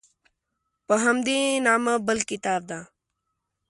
په 0.87 0.95
همدې 1.03 1.39
نامه 1.67 1.93
بل 2.07 2.19
کتاب 2.29 2.61
ده. 2.69 2.79